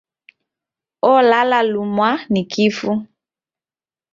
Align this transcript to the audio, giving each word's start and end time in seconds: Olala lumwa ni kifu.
Olala 1.11 1.59
lumwa 1.71 2.09
ni 2.31 2.41
kifu. 2.51 2.91